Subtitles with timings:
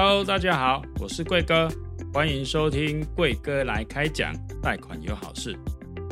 [0.00, 1.68] Hello，大家好，我是贵哥，
[2.14, 4.32] 欢迎收听贵哥来开讲，
[4.62, 5.58] 贷款有好事。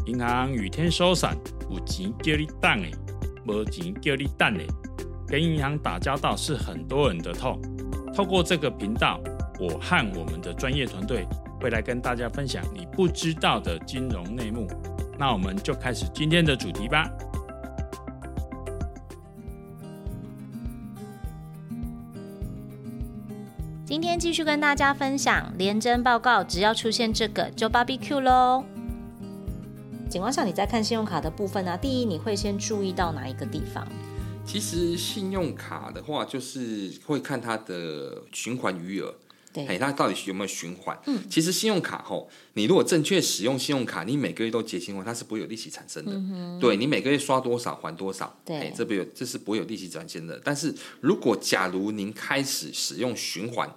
[0.06, 1.38] 银行雨天收伞，
[1.70, 2.90] 有钱叫你等诶，
[3.44, 4.66] 没钱叫你等诶。
[5.28, 7.62] 跟银行打交道是很多人的痛。
[8.12, 9.20] 透过这个频道，
[9.60, 11.24] 我和我们的专业团队
[11.60, 14.66] 会来跟大家分享你不知道的金融内幕。
[15.16, 17.08] 那我们就开始今天的主题吧。
[24.16, 28.64] 天继续跟大家分享联征报告，只要出现这个就 BBQ 喽。
[30.08, 31.76] 景光上，你在看信用卡的部分呢、啊？
[31.76, 33.86] 第一，你会先注意到哪一个地方？
[34.46, 39.14] 其实信用卡的话，就是会看它的循环余额，
[39.52, 40.98] 对，它到底有没有循环？
[41.04, 46.12] 嗯，其实信用卡吼，你如果正确使用信用卡，你每个月都结清还，它是不会有利息产生的。
[46.14, 50.40] 嗯、对，你每个月刷多少还多少，对，这不有这是不会有利息产生的。
[50.42, 53.70] 但是如果假如您开始使用循环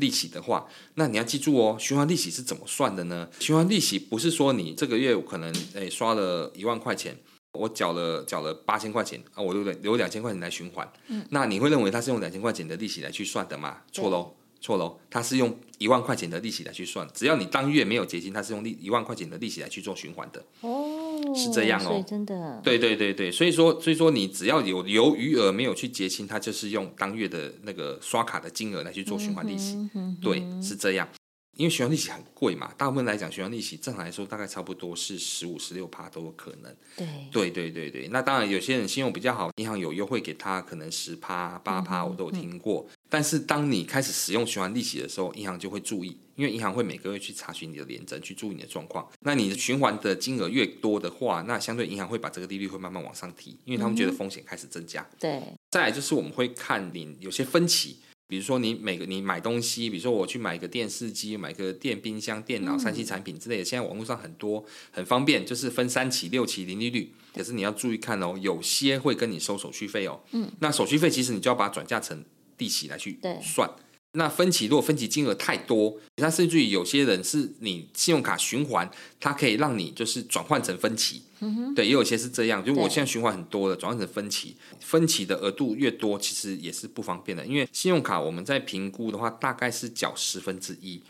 [0.00, 3.28] 利息的话，那你要记住哦，循环利息是怎么算的呢？
[3.40, 7.16] 循环利息不是说你这个月可能诶刷了一万块钱，
[7.52, 10.90] 我缴了缴了八千块钱啊，我留留两千块钱来循环。
[11.08, 13.78] 嗯，那你会认为它是用两千块钱的利息来去算的吗？
[13.92, 20.44] 错喽，错喽，它是用一万块钱的利息来去算，只要你当月没有结清，它是用利一万块钱的利息来去做循环的。
[20.60, 20.95] 哦。
[21.34, 31.08] 是这样哦，真的，对对对对，所以说所以说你只要有有余额没有去结清，它就是用当月的那个刷卡的金额来去做循环利息，嗯嗯、对，是这样。
[31.56, 36.76] 因为循环利息很贵嘛，大部分来讲，循环利息正常来说大概差不多是十五、十六趴都有可能。
[36.96, 42.86] 对，对对对对，那当然有些人信用比较好，银行有优惠给他，可能十趴、八趴，我都有听过。
[42.88, 49.08] 嗯嗯、但是当你开始使用循环利息的时候，银行就会注意，因为银行会每个月去查询你的联征，去注意你的状况。
[49.20, 55.00] 那你的循环的金额越多的话，那相对银行会把这个利率会慢慢往上提，因为他们觉得风险开始增加。
[55.00, 57.96] 嗯、对，再来就是我们会看你有些分期。
[58.28, 67.12] 比如说你每个你买东西，比如说我去买个电视机、买个电冰箱、电脑、三 C 产品之类的，现在网络上很多很方便，就是分三期、六期零利率。
[67.34, 70.20] 可是你要注意看哦，有些会跟你收手续费哦。
[70.32, 72.24] 嗯，那手续费其实你就要把它转嫁成
[72.58, 73.70] 利息来去算。
[74.16, 78.90] 那分期如果分期金额太多，它甚至于有些人是你信用卡循环，
[79.20, 81.22] 它可以让你就是转换成分期。
[81.40, 87.44] 嗯，对，也有些是这样，就我现在循环很多的，转换成分期，分期的额度越多，其实也是不方便的。
[87.44, 91.02] 因为信用卡我们在评估的话，大概是缴十分之一。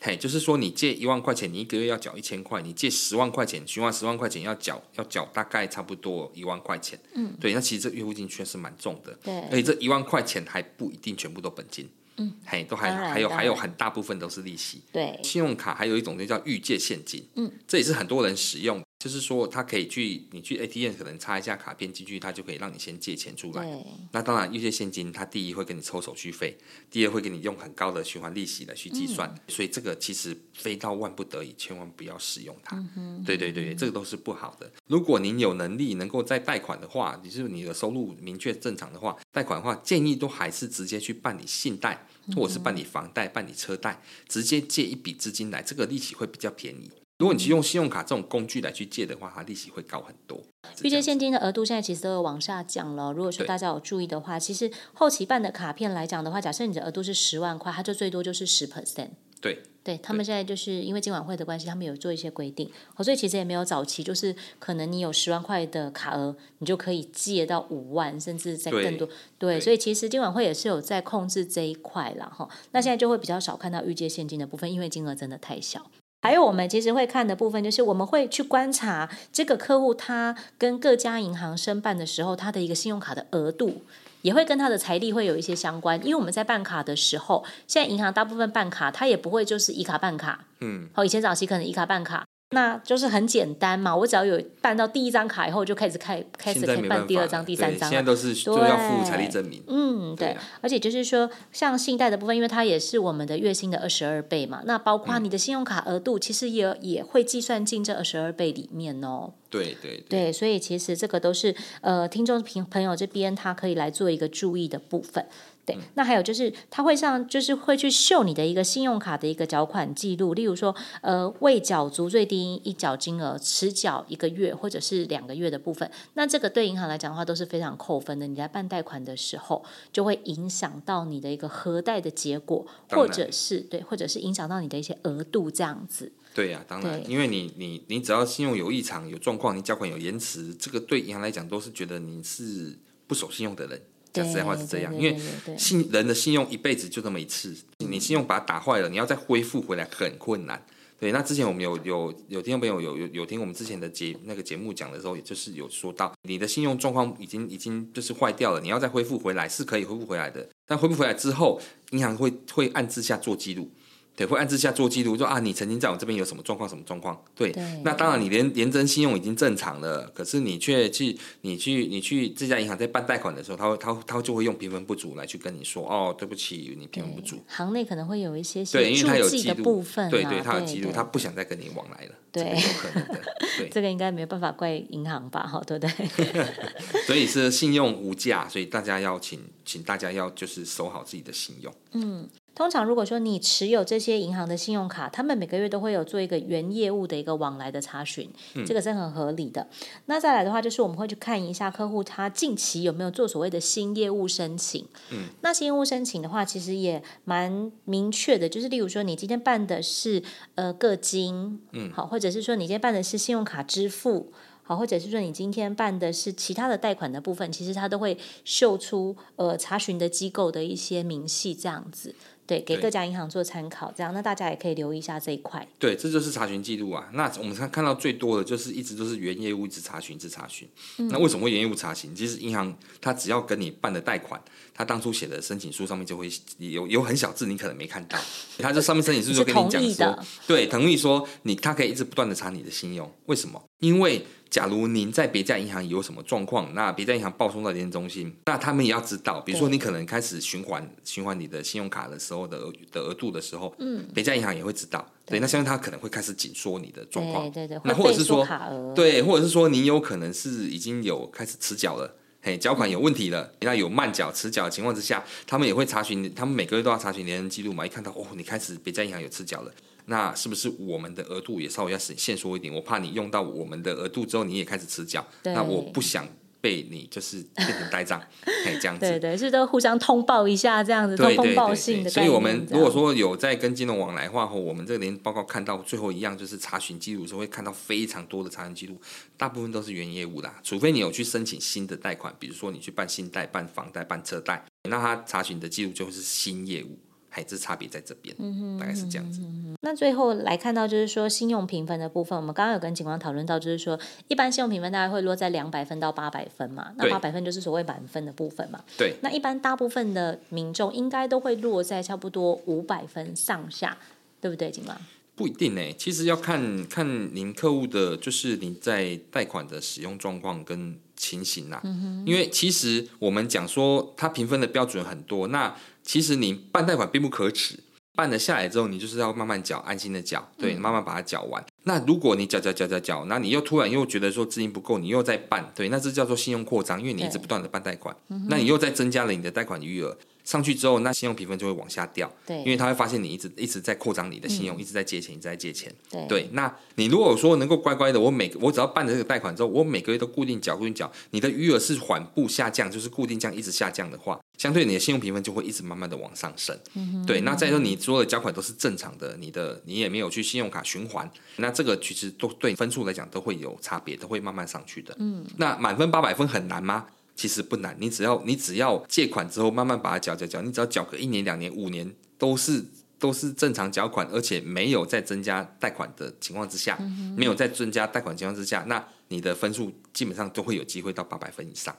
[0.00, 6.98] 嘿，就是说你借一万块钱，你一个月要缴一千块；你借十万块钱，循环十万块钱要缴要缴大概差不多一万块钱。
[7.14, 9.16] 嗯，对，那其实这月付金确实蛮重的。
[9.22, 11.88] 对，而且这一万块钱还不一定全部都本金。
[12.16, 14.80] 嗯，嘿，都还还有还有很大部分都是利息。
[14.92, 17.26] 对，信用卡还有一种就叫预借现金。
[17.36, 18.82] 嗯，这也是很多人使用。
[19.02, 23.66] 就是说，他可以去你去 ATM 可能插一下卡片进去，他就可以让你先借钱出来。
[24.12, 26.56] 那当然，预借现金，他第一会给你抽手续费，
[26.88, 29.28] 第二会给你用很高的循环利息来去计算。
[29.28, 32.80] 嗯、所以这个其实非到万不得已，千万不要使用它。
[33.26, 34.72] 对对对，这个都是不好的。
[34.86, 46.88] 如果您有能力能够再贷款的话，也就是你的收入明确正常的话，贷款的话建议都还是直接去办理信贷，或者是办理房贷、办理车贷，直接借一笔资金来，这个利息会比较便宜。
[47.22, 50.42] 如果你是用信用卡这种工具来去借的话，它利息会高很多。
[50.82, 53.12] 预借现金的额度现在其实都有往下降了。
[53.12, 59.10] 如果说大家有注意的话，其实后期办的卡片来讲的话，假设你的额度是十万块，它就最多就是十 percent。
[59.40, 62.68] 对，对他们现在就是因为今晚会的关系，他们有做一些规定，
[62.98, 69.06] 所以其实也没有早期，就是可能你有十万块的卡额，你就可以借到五万，甚至再更多。
[69.38, 72.48] 对，对，所以其实今晚会也是有在控制这一块了哈。
[72.72, 75.88] 那现在就会比较少看到预借现金的部分，因为金额真的太小。
[76.22, 83.82] 还有我们其实会看的部分，就是我们会去观察这个客户他跟各家银行申办的时候，他的一个信用卡的额度，
[84.22, 85.98] 也会跟他的财力会有一些相关。
[86.04, 92.24] 因为我们在办卡的时候，现在银行大部分办卡，他也不会就是一卡办卡，嗯，好，以前早期可能一卡办卡。
[92.52, 97.88] 那就是很简单嘛，我只要有办到第一张卡以后，就开始开开始可以办第二张、第三张。
[97.90, 99.62] 现在都是就要付财力证明。
[99.66, 100.28] 嗯，对。
[100.28, 109.32] 对啊、而且就是说，像信贷的部分，因为它也是我们的月薪的二十二倍嘛，那包括你的信用卡额度，其实也也会计算进这二十二倍里面哦。
[109.50, 110.20] 对对对。
[110.24, 115.26] 对，所以其实这个都是呃，听众朋朋友这边他可以来做一个注意的部分。
[115.64, 128.26] 对，那还有就是，他会上就是会去秀你的一个信用卡的一个缴款记录，例如说，呃，未缴足最低一缴金额，迟缴一个月或者是两个月的部分，那这个对银行来讲的话都是非常扣分的。
[128.26, 136.10] 你在办贷款的时候，就会影响到你的一个核贷的结果，或者是对，或者是影响到你的一些额度这样子。
[136.34, 142.76] 对呀、啊，当然，因为你你你只要信用有异常、有状况，你缴款有延迟，这个对银行来讲都是觉得你是
[143.06, 143.80] 不守信用的人。
[144.12, 145.16] 讲实在话是这样，因为
[145.56, 150.62] 信人的信用一辈子就这么一次，你信用把它打坏了，你要再恢复回来很困难。
[151.00, 161.60] 对，那之前我们有有有听众朋友有有有听我们之前的节那个节目讲的时候，也就是有说到你的信用状况已经已经就是坏掉了，你要再恢复回来是可以恢复回来的，但恢复回来之后，
[161.90, 163.68] 银行会会按之下做记录。
[164.14, 167.18] 对，会按之下做记录，说啊，你曾经在我这边有什么状况，什么状况？
[167.34, 177.42] 对，对那当然你连连征信用已经正常了，可是你却去，你去，你去这家银行在办贷款的时候，他会，他他就会用评分不足来去跟你说，哦，对不起，你评分不足。
[177.46, 183.20] 行内可能会有一些对，因为他有记录部分，对对，他有记录，他不想再跟你往来了，对，有可能的。
[183.56, 185.46] 对， 这个应该没有办法怪银行吧？
[185.46, 186.08] 哈，对不对？
[187.06, 191.74] 所以是信用无价，所以大家要请，请大家要就是守好自己的信用。
[191.92, 192.28] 嗯。
[192.54, 199.66] 通常，如果说你持有这些银行的信用卡，他们每个月都会有做一个原业务的一个往来的查询，嗯、这个是很合理的。
[200.04, 204.86] 那再来的话，就是我们会去看一下客户他近期有没有做所谓的新业务申请。
[205.10, 210.22] 嗯，那新业务申请的话，其实也蛮明确的，就是例如说你今天办的是
[210.54, 214.30] 呃个金，嗯，好，或者是说你今天办的是信用卡支付，
[214.62, 222.14] 好，或者是说你今天办的是其他的贷款的部分，其实它都会秀出呃查询的机构的一些明细这样子。
[222.52, 225.66] 对，给各家银行做参考，这样那大家也可以留意一下这一块。
[225.78, 227.08] 对，这就是查询记录啊。
[227.14, 230.68] 那我们看看到最多的就是一直都是原业务一直查询，一直查询。
[230.98, 232.14] 嗯、那为什么会原业务查询？
[232.14, 234.38] 其实银行它只要跟你办的贷款，
[234.74, 238.18] 它当初写的申请书上面就会有有很小字，你可能没看到。
[238.60, 243.10] 它这上面申请书就跟你讲说，对，同意说你他可以一直不断的查你的信用。
[243.26, 243.62] 为什么？
[243.78, 249.40] 因为假如您在别家银行有什么状况，那别家银行报送到联征中心，那他们也要知道。
[249.40, 255.04] 比如说，你可能开始循环循环你的信用卡的时候的额的额度的时候，嗯，别家银行也会知道。
[255.24, 257.50] 对，对那相信他可能会开始紧缩你的状况。
[257.50, 257.80] 对对对。
[257.84, 258.46] 那或者是说，
[258.94, 269.72] 对，或者是说，你有可能是已经有开始迟缴了，嘿，缴款有问题了，嗯、那有慢缴、迟缴的情况之下，他们也会查询，他们每个月都要查询年人记录嘛，一看到哦，你开始别家银行有迟缴了。
[270.06, 272.74] 那是不是我们的额度也稍微要限缩一点？
[272.74, 275.24] 我怕你用到我们的额度之后，你也开始迟缴。
[275.44, 276.26] 那我不想
[276.62, 278.18] 被你就是变成呆账，
[278.64, 279.00] 哎，这样子。
[279.00, 282.08] 对对，是都互相通报一下，这样子通风报信的。
[282.08, 288.96] 所以，我们如果说有在跟金融往来的话，我们这个联报告看到最后一样就是查询记录的时候，会看到非常多的查询记录，
[289.36, 296.96] 大部分都是原业务啦，除非你有去申请新的贷款，比如说你去办信贷、办房贷、办车贷，那他查询的记录就会是新业务。
[297.34, 299.40] 还是差别在这边，嗯、哼大概是这样子。
[299.80, 303.98] 那最后来看到就是说信用评分的部分，我们刚刚有跟警方讨论到，就是说
[304.28, 308.84] 一般信用评分大概会落在两百分到八百分嘛，那八百分就是所谓满分的部分嘛。
[308.98, 309.14] 对。
[309.22, 313.96] 那一般大部分的民众应该都会落在差不多五百分上下，
[314.38, 314.94] 对不对，警方？
[315.34, 320.94] 不一定呢，其实要看看您客户的，就是您在贷款的使用状况跟
[321.32, 321.80] 情形啦。
[321.84, 325.74] 嗯、因为其实我们讲说，它评分的标准很多，那。
[326.04, 327.78] 其实你办贷款并不可耻，
[328.16, 331.62] 办了下来之后，你就是要慢慢缴，安心的缴，对，慢慢把它缴完。
[331.62, 338.16] 嗯、那如果你缴缴缴缴缴，那你又突然又觉得说资金不够，你又在办，对，那这叫做信用扩张，因为你一直不断的办贷款，
[338.48, 340.18] 那你又在增加了你的贷款余额。
[340.44, 342.30] 上去之后，那信用评分就会往下掉。
[342.46, 345.92] 对，因为他会发现你一直一直在扩张你的信用，嗯、一直在借钱，一直在借钱。
[346.10, 356.76] 对，对，那你如果说能够乖乖的，我每我只要办了这个贷款之后，我每个月都固定缴，固定缴，你的余额是缓步下降，就是固定这样一直下降的话，相对你的信用评分就会一直慢慢的往上升。
[356.94, 365.14] 嗯，对，那再说你所有的缴款都是正常的，你的你也没有去信用卡循环，那这个其实都对分数来讲都会有差别，都会慢慢上去的。
[365.18, 367.06] 嗯，那满分八百分很难吗？
[367.42, 372.08] 其实不难，你只要你只要借款之后慢慢把它缴缴缴，你只要缴个一年、两年、五年，
[372.38, 372.84] 都是
[373.18, 381.92] 都是正常缴款，而且没有在增加贷款的情况之下，嗯、没有在增加贷款情况之下，那你的分数基本上都会有机会到八百分以上。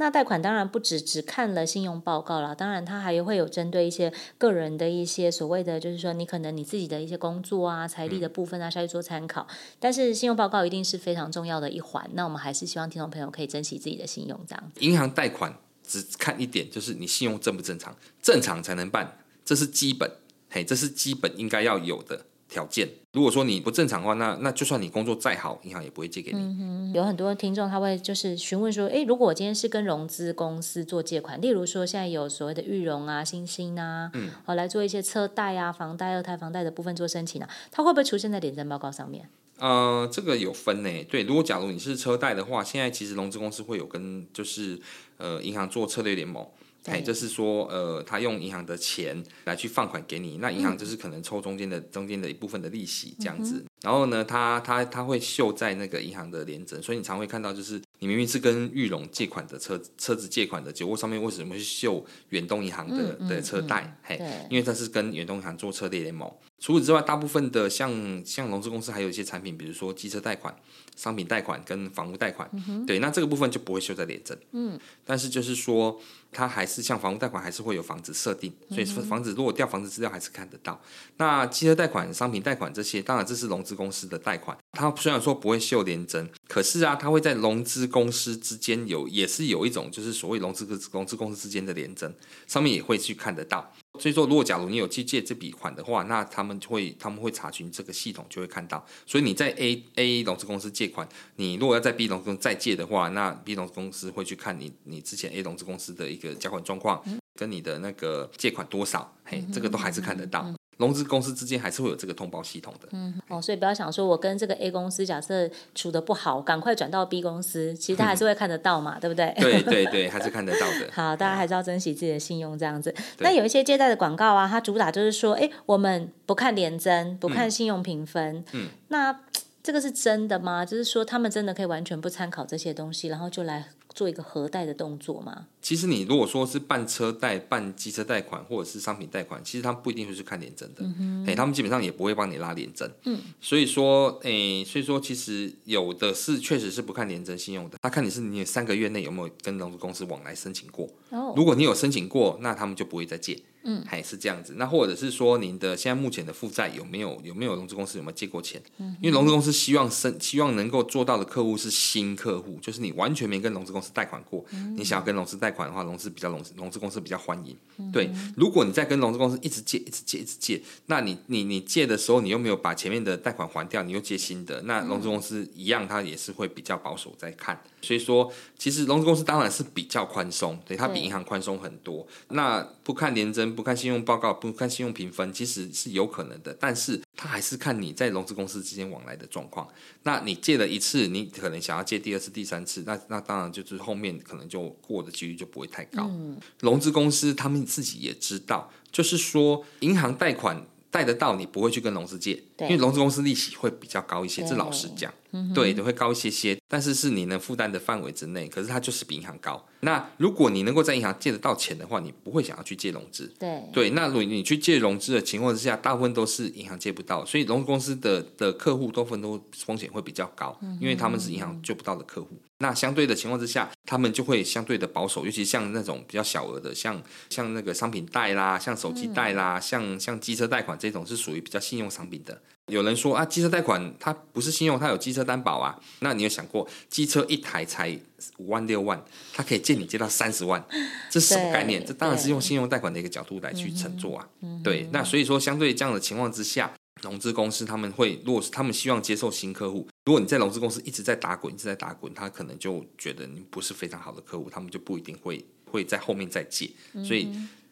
[0.00, 9.46] 那贷款当然不只只看了信用报告了，当然它还会有针对一些个人的一些所谓的，就是说你可能你自己的一些工作啊、财力的部分啊，需要去做参考。
[9.78, 12.08] 但是信用报告一定是非常重要的一环。
[12.14, 14.72] 那我们还是希望听众朋友可以珍惜自己的信用，这样。
[14.78, 15.54] 银行贷款
[15.86, 20.10] 只看一点，就是你信用正不正常，正常才能办，这是基本，
[20.48, 22.24] 嘿，这是基本应该要有的。
[22.50, 26.38] 条件，如果说你不正常的话，那那就算你工作再好，银行也不会借给你。
[26.38, 39.30] 嗯、有很多听众他会就是询问说，诶，如果我今天是跟融资公司做借款，例如说现在有所谓的裕融啊、新兴啊，嗯，好来做一些车贷啊、房贷、二胎房贷的部分做申请啊，它会不会出现在点征报告上面？
[39.58, 41.04] 呃，这个有分呢。
[41.04, 44.80] 对，如果假如你是车贷的话，现在其实融资公司会有跟就是
[45.18, 46.44] 呃银行做策略联盟。
[46.84, 47.02] 哎，对。
[47.02, 53.64] 就是说，呃，他用银行的钱来去放款给你，那银行就是可能抽中间的中间的一部分的利息这样子。
[53.82, 63.82] 然后呢，它它它会秀在那个银行的联征，所以你常会看到，就是你明明是跟玉龙借款的车车子借款的，结果上面为什么会秀远东银行的、嗯、的车贷？
[63.82, 66.30] 嗯嗯、嘿，因为它是跟远东银行做车贷联盟。
[66.58, 67.90] 除此之外，大部分的像
[68.22, 70.54] 像融资公司还有一些产品，比如说机车贷款、
[70.94, 74.36] 商品贷款跟房屋贷款，嗯、对，那这个部分就不会秀在联征。
[74.52, 75.98] 嗯，但是就是说，
[76.30, 80.78] 它还是像房屋贷款还是会有房子设定，所以说房子如果掉房子资料还是看得到。
[81.16, 92.12] 那机车贷款、商品贷款这些，当然这是融资公司的贷款，它虽然说不会秀连征，可是啊，它会在融资公司之间有也是有一种就是所谓融资融资公司之间的连征，
[92.48, 93.72] 上面也会去看得到。
[93.98, 98.84] 所以说，如果假如你有去借这笔款的话，那他们就会他们会查询这个系统，就会看到。
[99.06, 107.02] 所以你在 A A 融资公司借款，你如果要在 B 融资公司再借的话，那 B 融资公司会去看你你之前 A 融资公司的一个缴款状况，
[107.34, 110.52] 跟你的那个借款多少，嘿，这个都还是看得到。
[110.80, 112.88] 融资公司之间还是会有这个通报系统的。
[112.92, 119.34] 嗯，哦，所以不要想说我跟这个 A 公司假设处的不好，赶快转到 B 公司，其实他还是会看得到嘛，嗯、 对不对？
[119.38, 120.88] 对对对，还是看得到的。
[120.92, 122.94] 好，大家还是要珍惜自己的信用，这样子。
[123.18, 128.38] 那有一些借贷的广告啊，它主打就是说，哎，我们不看联征，不看信用评分。
[128.52, 128.64] 嗯。
[128.64, 129.20] 嗯，那
[129.62, 130.64] 这个是真的吗？
[130.64, 135.46] 就是说，他们真的可以完全不参考这些东西，然后就来做一个核贷的动作吗？
[135.60, 142.90] 其实你如果说是办车贷、办机车贷款或者是商品贷款，其实他们不一定会去看联征的，哎、嗯欸，他们基本上也不会帮你拉联征。
[143.04, 150.88] 嗯，所以说，哎，所以说其实有的是确实是不看联征信用的，他看你是你三个月内有没有跟融资公司往来申请过。
[151.10, 153.40] 哦，如果你有申请过，那他们就不会再借。
[153.62, 154.54] 嗯，还是这样子。
[154.56, 158.62] 那或者是说，您的现在目前的负债有没有有没有融资公司有没有借过钱？
[158.78, 167.56] 嗯，因为融资公司希望生希望能够做到的客户是新客户，就是你完全没跟融资公司贷款过，嗯、你想要跟融资贷款的话，融资比较融融资公司比较欢迎。
[167.78, 177.60] 嗯、对，如果你在跟融资公司一直借一直借一直借，那你你你借的时候，你又没有把前面的贷款还掉，你又借新的，那融资公司一样，他也是会比较保守在看。
[177.82, 182.06] 所以说，其实融资公司当然是比较宽松，对，它比银行宽松很多。
[182.28, 186.54] 那不看联征，不看信用报告，不看信用评分，其实是有可能的。
[186.60, 189.66] 但是它还是看你在融资公司之间往来的状况。
[190.02, 196.04] 那你借了一次，你可能想要借第二次、第三次，那那当然就是后面可能就过的几率就不会太高。
[196.10, 204.42] 嗯、融资公司他们自己也知道，就是说银行贷款贷得到，你不会去跟融资借，因为融资公司利息会比较高一些。
[204.42, 205.12] 对这老实讲。
[205.54, 208.48] 对，都会高一些些，但是是你能负担的范围之内。
[208.48, 209.64] 可是它就是比银行高。
[209.80, 213.32] 那如果你能够在银行借得到钱的话，你不会想要去借融资。
[213.38, 222.28] 对对，那如果你去借融资的情况之下，大部分都是银行借不到，所以融资公司的的客户多分都风险会比较高，因为他们是银行救不到的客户。
[222.58, 232.42] 那相对的情况之下，他们就会相对的保守，尤其像那种比较小额的，像像那个商品贷啦，像手机贷啦，嗯、像像机车贷款这种是属于比较信用商品的。
[232.70, 235.78] 有人说啊，机车贷款它不是信用，它有机车担保啊。
[235.98, 237.90] 那你有想过，机车一台才
[238.38, 240.64] 五万六万，它可以借你借到三十万，
[241.10, 241.84] 这是什么概念？
[241.84, 244.28] 这当然是用信用贷款的一个角度来去乘坐啊。
[244.40, 246.72] 嗯、对，那所以说，相对这样的情况之下，
[247.02, 256.70] 融资公司他们会，如果是他们希望接受新客户，如果你在融资公司一直在打滚，一直在打滚，他可能就觉得你不是非常好的客户，他们就不一定会会在后面再借。
[257.04, 257.28] 所以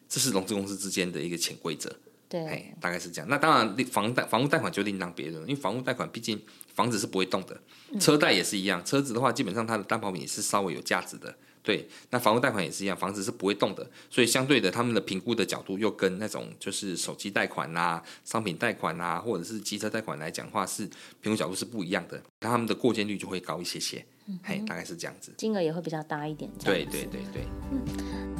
[0.07, 1.95] 这是融资公司之间的一个潜规则。
[2.29, 3.27] 对，大概是这样。
[3.27, 6.39] 那当然，房贷、房屋贷款就另当别论，因为房屋贷款毕竟
[6.75, 7.59] 房子是不会动的，
[7.99, 8.85] 车贷也是一样。
[8.85, 11.35] 车子的话，基本上它的担保品也是稍微有价值的。
[11.61, 13.89] 对，那房屋贷款也是一样，房子是不会动的。
[14.09, 20.87] 所以相对的，他们的评估的角度又跟那种就是手机贷款啊、商品贷款啊，或者是机车贷款来讲的话，是
[21.21, 22.21] 评估角度是不一样的。
[22.41, 24.05] 那他们的过件率就会高一些些。
[24.27, 26.49] 嗯大概是这样子，金额也会比较大一点。
[26.63, 27.43] 对对对对。
[27.71, 28.38] 嗯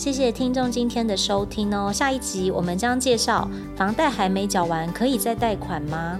[0.00, 1.92] 谢谢听众今天的收听哦。
[1.92, 6.18] 下一集我们将介绍房贷还没缴完可以再贷款吗？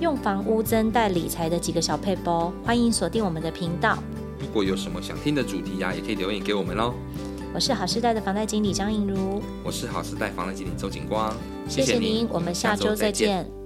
[0.00, 3.98] 用房屋增贷理财的几个小配包，欢迎锁定我们的频道。
[4.40, 6.94] 如果有什么想听的主题呀、啊，也可以留言给我们哦。
[7.52, 11.36] 我是好时代的房贷经理张映如，我是好时代房贷经理周景光。
[11.68, 13.57] 谢谢您，我们下周再见。